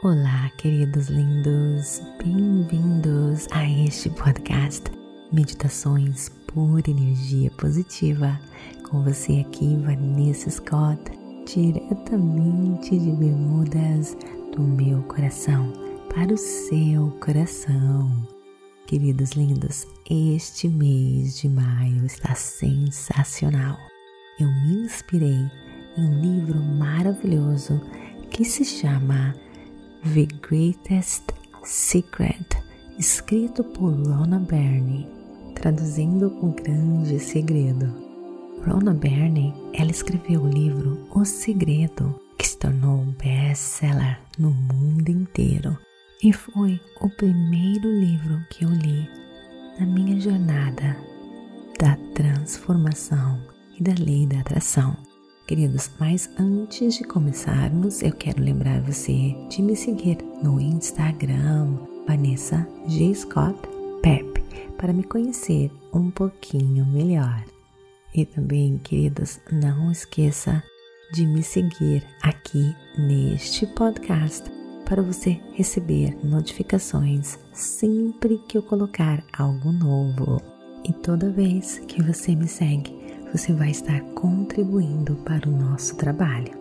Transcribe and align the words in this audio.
Olá, 0.00 0.48
queridos 0.56 1.08
lindos, 1.08 2.00
bem-vindos 2.22 3.48
a 3.50 3.68
este 3.68 4.08
podcast 4.10 4.84
Meditações 5.32 6.28
por 6.46 6.88
Energia 6.88 7.50
Positiva. 7.58 8.38
Com 8.88 9.02
você 9.02 9.44
aqui, 9.44 9.76
Vanessa 9.78 10.50
Scott, 10.50 11.02
diretamente 11.52 12.96
de 12.96 13.10
Bermudas, 13.10 14.16
do 14.54 14.62
meu 14.62 15.02
coração 15.02 15.72
para 16.14 16.32
o 16.32 16.38
seu 16.38 17.10
coração. 17.20 18.08
Queridos 18.86 19.32
lindos, 19.32 19.84
este 20.08 20.68
mês 20.68 21.38
de 21.38 21.48
maio 21.48 22.06
está 22.06 22.36
sensacional. 22.36 23.76
Eu 24.38 24.46
me 24.46 24.84
inspirei 24.84 25.50
em 25.96 26.04
um 26.04 26.20
livro 26.20 26.62
maravilhoso 26.62 27.80
que 28.30 28.44
se 28.44 28.64
chama 28.64 29.34
The 30.04 30.26
Greatest 30.48 31.24
Secret, 31.64 32.56
escrito 32.98 33.64
por 33.64 33.92
Rona 33.92 34.38
Byrne, 34.38 35.08
traduzindo 35.54 36.28
O 36.40 36.52
Grande 36.52 37.18
Segredo. 37.18 37.92
Rona 38.64 38.94
Byrne, 38.94 39.52
ela 39.74 39.90
escreveu 39.90 40.42
o 40.42 40.48
livro 40.48 41.06
O 41.10 41.24
Segredo, 41.24 42.14
que 42.38 42.46
se 42.46 42.58
tornou 42.58 43.00
um 43.00 43.12
best-seller 43.12 44.20
no 44.38 44.50
mundo 44.50 45.08
inteiro 45.08 45.76
e 46.22 46.32
foi 46.32 46.80
o 47.00 47.08
primeiro 47.10 47.88
livro 47.88 48.40
que 48.50 48.64
eu 48.64 48.70
li 48.70 49.08
na 49.78 49.86
minha 49.86 50.20
jornada 50.20 50.96
da 51.78 51.96
transformação 52.14 53.40
e 53.78 53.82
da 53.82 53.94
lei 54.02 54.26
da 54.26 54.40
atração. 54.40 55.07
Queridos, 55.48 55.90
mas 55.98 56.28
antes 56.38 56.96
de 56.98 57.04
começarmos, 57.04 58.02
eu 58.02 58.12
quero 58.12 58.42
lembrar 58.42 58.82
você 58.82 59.34
de 59.48 59.62
me 59.62 59.74
seguir 59.74 60.18
no 60.42 60.60
Instagram, 60.60 61.74
Vanessa 62.06 62.68
G. 62.86 63.14
Scott 63.14 63.58
Pep, 64.02 64.44
para 64.76 64.92
me 64.92 65.02
conhecer 65.02 65.70
um 65.90 66.10
pouquinho 66.10 66.84
melhor. 66.84 67.42
E 68.14 68.26
também, 68.26 68.76
queridos, 68.76 69.40
não 69.50 69.90
esqueça 69.90 70.62
de 71.14 71.24
me 71.24 71.42
seguir 71.42 72.06
aqui 72.20 72.76
neste 72.98 73.66
podcast 73.68 74.44
para 74.84 75.00
você 75.00 75.40
receber 75.54 76.14
notificações 76.22 77.38
sempre 77.54 78.36
que 78.46 78.58
eu 78.58 78.62
colocar 78.62 79.24
algo 79.32 79.72
novo. 79.72 80.42
E 80.84 80.92
toda 80.92 81.32
vez 81.32 81.78
que 81.88 82.02
você 82.02 82.36
me 82.36 82.46
segue, 82.46 82.97
você 83.32 83.52
vai 83.52 83.70
estar 83.70 84.00
contribuindo 84.14 85.16
para 85.16 85.48
o 85.48 85.52
nosso 85.52 85.96
trabalho. 85.96 86.52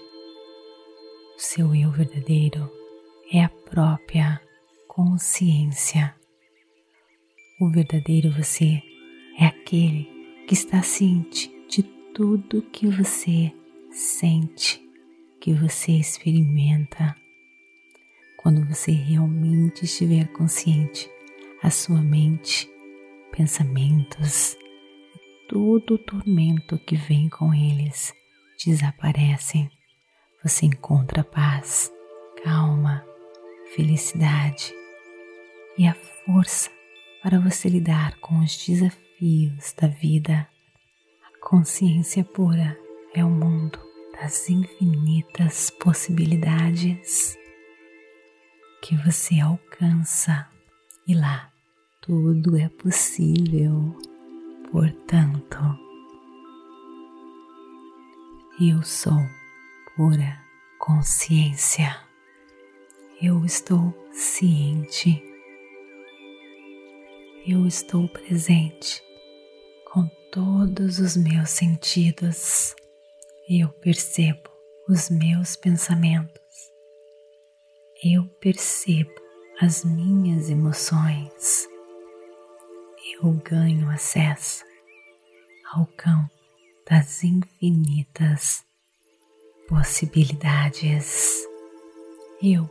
O 1.35 1.39
seu 1.39 1.75
eu 1.75 1.91
verdadeiro 1.91 2.69
é 3.31 3.43
a 3.43 3.49
própria 3.49 4.41
consciência. 4.87 6.15
O 7.59 7.69
verdadeiro 7.69 8.31
você 8.31 8.81
é 9.37 9.45
aquele 9.45 10.09
que 10.47 10.53
está 10.53 10.81
ciente 10.81 11.51
de 11.69 11.83
tudo 12.13 12.63
que 12.63 12.87
você 12.87 13.53
sente, 13.91 14.81
que 15.39 15.53
você 15.53 15.91
experimenta. 15.91 17.15
Quando 18.37 18.65
você 18.65 18.91
realmente 18.91 19.85
estiver 19.85 20.27
consciente, 20.29 21.09
a 21.61 21.69
sua 21.69 22.01
mente 22.01 22.67
pensamentos 23.31 24.53
e 25.15 25.47
todo 25.47 25.95
o 25.95 25.97
tormento 25.97 26.77
que 26.79 26.95
vem 26.95 27.29
com 27.29 27.53
eles 27.53 28.13
desaparecem. 28.63 29.69
Você 30.43 30.65
encontra 30.65 31.23
paz, 31.23 31.91
calma, 32.43 33.05
felicidade 33.75 34.73
e 35.77 35.87
a 35.87 35.93
força 36.25 36.69
para 37.23 37.39
você 37.39 37.69
lidar 37.69 38.19
com 38.19 38.39
os 38.39 38.65
desafios 38.65 39.73
da 39.73 39.87
vida. 39.87 40.47
A 41.23 41.47
consciência 41.47 42.23
pura 42.23 42.77
é 43.13 43.23
o 43.23 43.29
mundo 43.29 43.79
das 44.13 44.49
infinitas 44.49 45.69
possibilidades 45.69 47.37
que 48.81 48.95
você 48.97 49.39
alcança 49.39 50.47
e 51.07 51.13
lá 51.13 51.50
tudo 52.01 52.57
é 52.57 52.67
possível. 52.67 53.95
Portanto, 54.71 55.57
eu 58.59 58.81
sou 58.81 59.19
pura 59.95 60.39
consciência. 60.79 61.95
Eu 63.21 63.45
estou 63.45 63.93
ciente. 64.11 65.23
Eu 67.45 67.67
estou 67.67 68.09
presente 68.09 69.01
com 69.91 70.09
todos 70.31 70.97
os 70.97 71.15
meus 71.15 71.51
sentidos. 71.51 72.75
Eu 73.47 73.69
percebo 73.69 74.49
os 74.89 75.09
meus 75.11 75.55
pensamentos. 75.55 76.41
Eu 78.03 78.25
percebo 78.39 79.13
as 79.59 79.85
minhas 79.85 80.49
emoções 80.49 81.70
eu 83.03 83.31
ganho 83.43 83.89
acesso 83.89 84.63
ao 85.73 85.85
campo 85.85 86.31
das 86.87 87.23
infinitas 87.23 88.63
possibilidades. 89.67 91.47
Eu 92.41 92.69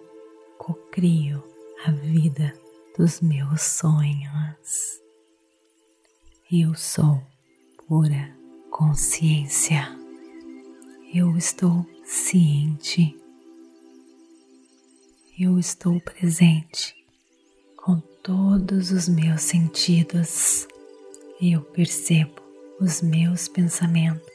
cocrio 0.58 1.42
a 1.84 1.90
vida 1.90 2.52
dos 2.96 3.20
meus 3.20 3.62
sonhos. 3.62 5.00
Eu 6.50 6.74
sou 6.74 7.20
pura 7.88 8.36
consciência. 8.70 9.88
Eu 11.12 11.36
estou 11.36 11.84
ciente. 12.04 13.16
Eu 15.38 15.58
estou 15.58 16.00
presente 16.00 16.99
com 17.82 18.00
todos 18.22 18.90
os 18.90 19.08
meus 19.08 19.42
sentidos. 19.42 20.66
Eu 21.40 21.62
percebo 21.62 22.40
os 22.80 23.00
meus 23.00 23.48
pensamentos. 23.48 24.30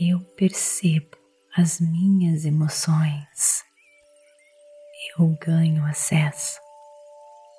Eu 0.00 0.20
percebo 0.36 1.16
as 1.56 1.80
minhas 1.80 2.44
emoções. 2.44 3.62
Eu 5.16 5.36
ganho 5.40 5.84
acesso 5.84 6.58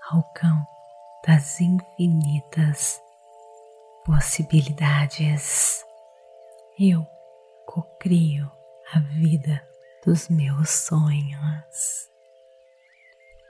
ao 0.09 0.23
campo 0.33 0.67
das 1.25 1.61
infinitas 1.61 2.99
possibilidades. 4.05 5.83
Eu 6.79 7.05
cocrio 7.65 8.51
a 8.93 8.99
vida 8.99 9.65
dos 10.05 10.27
meus 10.29 10.69
sonhos. 10.69 12.14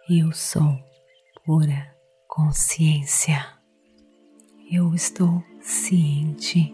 Eu 0.07 0.31
sou 0.33 0.79
pura 1.43 1.91
consciência. 2.27 3.43
Eu 4.71 4.93
estou 4.93 5.43
ciente. 5.59 6.71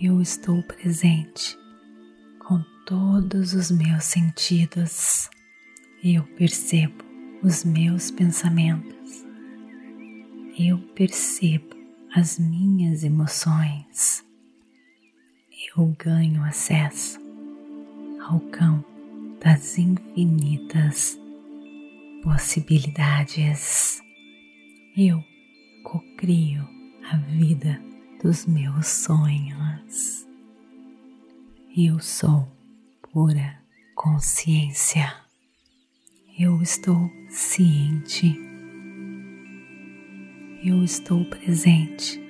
Eu 0.00 0.22
estou 0.22 0.62
presente 0.62 1.58
com 2.38 2.62
todos 2.86 3.54
os 3.54 3.72
meus 3.72 4.04
sentidos, 4.04 5.28
eu 6.04 6.22
percebo 6.36 7.04
os 7.42 7.64
meus 7.64 8.12
pensamentos, 8.12 9.26
eu 10.56 10.78
percebo 10.94 11.76
as 12.14 12.38
minhas 12.38 13.02
emoções, 13.02 14.24
eu 15.76 15.92
ganho 15.98 16.44
acesso 16.44 17.18
ao 18.28 18.38
campo 18.52 18.89
das 19.42 19.78
infinitas 19.78 21.18
possibilidades. 22.22 24.02
Eu 24.96 25.22
cocrio 25.82 26.68
a 27.10 27.16
vida 27.16 27.80
dos 28.22 28.46
meus 28.46 28.86
sonhos. 28.86 30.26
Eu 31.76 31.98
sou 31.98 32.46
pura 33.12 33.58
consciência. 33.94 35.14
Eu 36.38 36.60
estou 36.60 37.10
ciente. 37.28 38.38
Eu 40.62 40.84
estou 40.84 41.24
presente 41.24 42.20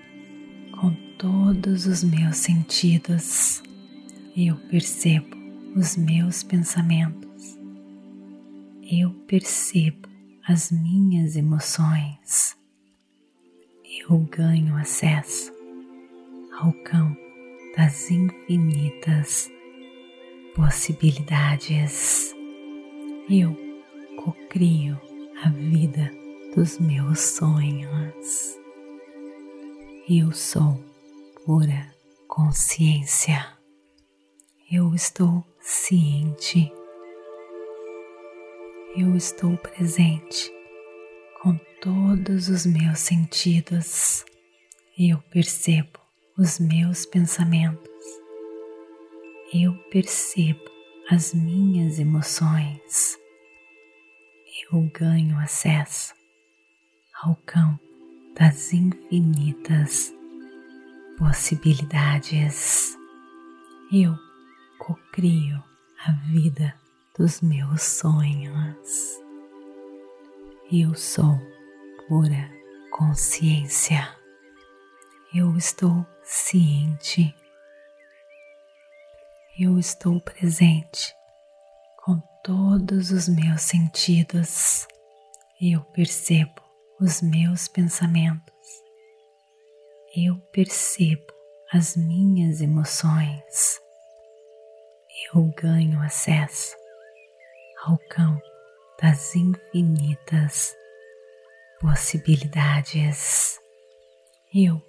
com 0.78 0.94
todos 1.18 1.86
os 1.86 2.04
meus 2.04 2.36
sentidos. 2.36 3.62
Eu 4.36 4.56
percebo 4.68 5.39
os 5.76 5.96
meus 5.96 6.42
pensamentos. 6.42 7.58
Eu 8.82 9.10
percebo 9.26 10.08
as 10.46 10.70
minhas 10.70 11.36
emoções. 11.36 12.56
Eu 13.84 14.18
ganho 14.18 14.76
acesso 14.76 15.52
ao 16.58 16.72
campo 16.84 17.20
das 17.76 18.10
infinitas 18.10 19.50
possibilidades. 20.56 22.34
Eu 23.28 23.56
cocrio 24.16 25.00
a 25.44 25.48
vida 25.50 26.10
dos 26.54 26.78
meus 26.80 27.20
sonhos. 27.20 28.58
Eu 30.08 30.32
sou 30.32 30.84
pura 31.44 31.94
consciência. 32.26 33.46
Eu 34.70 34.94
estou 34.94 35.44
ciente. 35.60 36.72
Eu 38.96 39.14
estou 39.14 39.56
presente 39.58 40.50
com 41.40 41.56
todos 41.80 42.48
os 42.48 42.66
meus 42.66 42.98
sentidos. 42.98 44.24
Eu 44.98 45.18
percebo 45.30 46.00
os 46.36 46.58
meus 46.58 47.06
pensamentos. 47.06 47.88
Eu 49.52 49.74
percebo 49.90 50.64
as 51.10 51.34
minhas 51.34 51.98
emoções. 51.98 53.18
Eu 54.72 54.90
ganho 54.94 55.38
acesso 55.38 56.14
ao 57.22 57.36
campo 57.46 57.82
das 58.38 58.72
infinitas 58.72 60.12
possibilidades. 61.18 62.96
Eu 63.92 64.16
cocrio 64.80 65.62
a 66.06 66.12
vida 66.32 66.74
dos 67.16 67.42
meus 67.42 67.82
sonhos. 67.82 69.20
Eu 70.72 70.94
sou 70.94 71.38
pura 72.08 72.50
consciência. 72.90 74.08
Eu 75.34 75.54
estou 75.56 76.06
ciente. 76.24 77.34
Eu 79.58 79.78
estou 79.78 80.18
presente 80.18 81.14
com 82.02 82.18
todos 82.42 83.10
os 83.10 83.28
meus 83.28 83.60
sentidos. 83.60 84.88
Eu 85.60 85.82
percebo 85.92 86.62
os 86.98 87.20
meus 87.20 87.68
pensamentos. 87.68 88.54
Eu 90.16 90.38
percebo 90.52 91.26
as 91.70 91.96
minhas 91.96 92.62
emoções 92.62 93.78
eu 95.28 95.52
ganho 95.56 96.00
acesso 96.00 96.74
ao 97.84 97.98
campo 98.08 98.42
das 99.00 99.34
infinitas 99.34 100.76
possibilidades. 101.80 103.58
Eu 104.54 104.80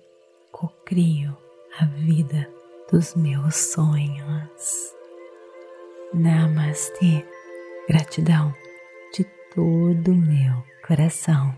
cocrio 0.51 1.37
a 1.79 1.85
vida 1.85 2.49
dos 2.91 3.15
meus 3.15 3.55
sonhos. 3.55 4.93
Namastê, 6.13 7.25
gratidão 7.87 8.53
de 9.13 9.23
todo 9.53 10.11
o 10.11 10.15
meu 10.15 10.63
coração. 10.85 11.55